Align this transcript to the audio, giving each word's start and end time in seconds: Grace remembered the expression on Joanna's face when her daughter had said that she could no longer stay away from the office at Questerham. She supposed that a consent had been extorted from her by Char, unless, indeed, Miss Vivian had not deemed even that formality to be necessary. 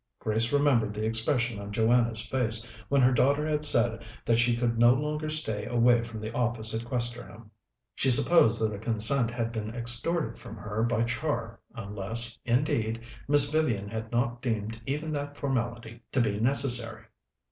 Grace 0.17 0.51
remembered 0.51 0.95
the 0.95 1.05
expression 1.05 1.59
on 1.59 1.71
Joanna's 1.71 2.21
face 2.27 2.67
when 2.89 3.01
her 3.03 3.11
daughter 3.11 3.45
had 3.47 3.63
said 3.63 4.03
that 4.25 4.39
she 4.39 4.57
could 4.57 4.79
no 4.79 4.95
longer 4.95 5.29
stay 5.29 5.65
away 5.67 6.01
from 6.03 6.17
the 6.19 6.33
office 6.33 6.73
at 6.73 6.83
Questerham. 6.83 7.51
She 7.93 8.09
supposed 8.09 8.59
that 8.63 8.73
a 8.75 8.79
consent 8.79 9.29
had 9.29 9.51
been 9.51 9.75
extorted 9.75 10.39
from 10.41 10.55
her 10.57 10.81
by 10.81 11.03
Char, 11.03 11.59
unless, 11.75 12.35
indeed, 12.45 12.99
Miss 13.27 13.51
Vivian 13.51 13.89
had 13.89 14.11
not 14.11 14.41
deemed 14.41 14.81
even 14.87 15.11
that 15.11 15.37
formality 15.37 16.01
to 16.13 16.19
be 16.19 16.39
necessary. 16.39 17.05